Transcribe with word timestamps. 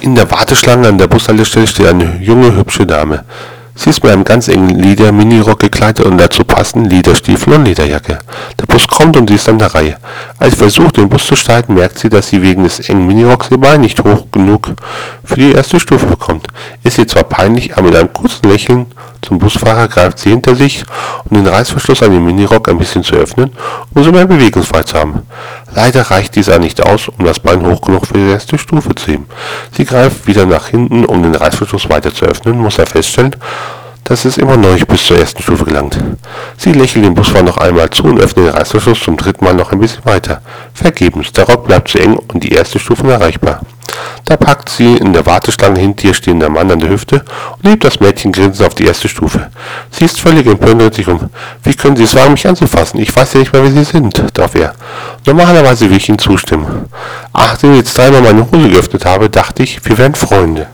In 0.00 0.14
der 0.14 0.30
Warteschlange 0.30 0.88
an 0.88 0.96
der 0.96 1.08
Bushaltestelle 1.08 1.66
steht 1.66 1.86
eine 1.86 2.16
junge, 2.22 2.56
hübsche 2.56 2.86
Dame. 2.86 3.22
Sie 3.74 3.90
ist 3.90 4.02
mit 4.02 4.10
einem 4.10 4.24
ganz 4.24 4.48
engen 4.48 4.78
Leder-Minirock 4.78 5.58
gekleidet 5.58 6.06
und 6.06 6.16
dazu 6.16 6.42
passend 6.42 6.90
Lederstiefel 6.90 7.52
und 7.52 7.66
Lederjacke. 7.66 8.18
Der 8.58 8.66
Bus 8.66 8.88
kommt 8.88 9.18
und 9.18 9.28
sie 9.28 9.36
ist 9.36 9.48
an 9.50 9.58
der 9.58 9.74
Reihe. 9.74 9.96
Als 10.38 10.52
sie 10.52 10.58
versucht, 10.58 10.96
den 10.96 11.10
Bus 11.10 11.26
zu 11.26 11.36
steigen, 11.36 11.74
merkt 11.74 11.98
sie, 11.98 12.08
dass 12.08 12.28
sie 12.28 12.40
wegen 12.40 12.64
des 12.64 12.80
engen 12.88 13.06
Minirocks 13.06 13.50
ihr 13.50 13.58
Bein 13.58 13.82
nicht 13.82 14.02
hoch 14.02 14.26
genug 14.32 14.70
für 15.30 15.36
die 15.36 15.52
erste 15.52 15.78
Stufe 15.78 16.06
bekommt. 16.06 16.48
Ist 16.82 16.98
ihr 16.98 17.06
zwar 17.06 17.22
peinlich, 17.22 17.72
aber 17.74 17.82
mit 17.86 17.96
einem 17.96 18.12
kurzen 18.12 18.50
Lächeln 18.50 18.86
zum 19.22 19.38
Busfahrer 19.38 19.86
greift 19.86 20.18
sie 20.18 20.30
hinter 20.30 20.56
sich, 20.56 20.84
um 21.24 21.36
den 21.36 21.46
Reißverschluss 21.46 22.02
an 22.02 22.10
dem 22.10 22.24
Minirock 22.24 22.68
ein 22.68 22.78
bisschen 22.78 23.04
zu 23.04 23.14
öffnen, 23.14 23.52
um 23.94 24.02
so 24.02 24.10
mehr 24.10 24.26
Bewegungsfreiheit 24.26 24.88
zu 24.88 24.98
haben. 24.98 25.22
Leider 25.72 26.02
reicht 26.02 26.34
dieser 26.34 26.58
nicht 26.58 26.84
aus, 26.84 27.08
um 27.08 27.24
das 27.24 27.38
Bein 27.38 27.64
hoch 27.64 27.80
genug 27.80 28.08
für 28.08 28.14
die 28.14 28.28
erste 28.28 28.58
Stufe 28.58 28.92
zu 28.94 29.12
heben. 29.12 29.26
Sie 29.70 29.84
greift 29.84 30.26
wieder 30.26 30.46
nach 30.46 30.66
hinten, 30.66 31.04
um 31.04 31.22
den 31.22 31.36
Reißverschluss 31.36 31.88
weiter 31.88 32.12
zu 32.12 32.24
öffnen, 32.24 32.58
muss 32.58 32.78
er 32.78 32.86
feststellen, 32.86 33.36
dass 34.02 34.24
es 34.24 34.36
immer 34.36 34.56
noch 34.56 34.72
nicht 34.72 34.88
bis 34.88 35.06
zur 35.06 35.18
ersten 35.18 35.42
Stufe 35.42 35.64
gelangt. 35.64 35.96
Sie 36.56 36.72
lächelt 36.72 37.04
den 37.04 37.14
Busfahrer 37.14 37.44
noch 37.44 37.58
einmal 37.58 37.88
zu 37.90 38.02
und 38.02 38.18
öffnet 38.18 38.46
den 38.46 38.54
Reißverschluss 38.54 39.00
zum 39.00 39.16
dritten 39.16 39.44
Mal 39.44 39.54
noch 39.54 39.70
ein 39.70 39.78
bisschen 39.78 40.04
weiter. 40.04 40.42
Vergebens, 40.74 41.30
der 41.30 41.44
Rock 41.44 41.66
bleibt 41.68 41.88
zu 41.88 41.98
eng 41.98 42.16
und 42.16 42.42
die 42.42 42.50
erste 42.50 42.80
Stufe 42.80 43.04
unerreichbar. 43.04 43.60
Da 44.24 44.36
packt 44.36 44.68
sie 44.68 44.96
in 44.96 45.12
der 45.12 45.26
Warteschlange 45.26 45.80
hinter 45.80 46.08
ihr 46.08 46.14
stehender 46.14 46.48
Mann 46.48 46.70
an 46.70 46.80
der 46.80 46.90
Hüfte 46.90 47.24
und 47.62 47.68
hebt 47.68 47.84
das 47.84 48.00
Mädchen 48.00 48.32
grinsend 48.32 48.66
auf 48.66 48.74
die 48.74 48.86
erste 48.86 49.08
Stufe. 49.08 49.50
Sie 49.90 50.04
ist 50.04 50.20
völlig 50.20 50.46
empört 50.46 50.80
und 50.80 50.94
sich 50.94 51.06
um. 51.08 51.30
Wie 51.62 51.74
können 51.74 51.96
Sie 51.96 52.04
es 52.04 52.14
wagen, 52.14 52.32
mich 52.32 52.46
anzufassen? 52.46 53.00
Ich 53.00 53.14
weiß 53.14 53.34
ja 53.34 53.40
nicht 53.40 53.52
mehr, 53.52 53.62
wer 53.62 53.70
Sie 53.70 53.84
sind, 53.84 54.24
darf 54.34 54.54
er. 54.54 54.72
Normalerweise 55.26 55.90
will 55.90 55.96
ich 55.96 56.08
Ihnen 56.08 56.18
zustimmen. 56.18 56.86
Ach, 57.32 57.50
Nachdem 57.50 57.72
ich 57.72 57.78
jetzt 57.78 57.98
dreimal 57.98 58.22
meine 58.22 58.50
Hose 58.50 58.70
geöffnet 58.70 59.04
habe, 59.04 59.28
dachte 59.28 59.64
ich, 59.64 59.84
wir 59.84 59.98
wären 59.98 60.14
Freunde. 60.14 60.68